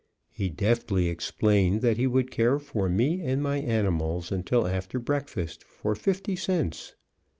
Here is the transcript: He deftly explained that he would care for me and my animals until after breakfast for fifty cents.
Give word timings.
He 0.31 0.49
deftly 0.49 1.09
explained 1.09 1.81
that 1.83 1.97
he 1.97 2.07
would 2.07 2.31
care 2.31 2.57
for 2.57 2.89
me 2.89 3.21
and 3.21 3.39
my 3.39 3.57
animals 3.59 4.31
until 4.31 4.65
after 4.65 4.97
breakfast 4.97 5.63
for 5.63 5.93
fifty 5.93 6.35
cents. 6.35 6.95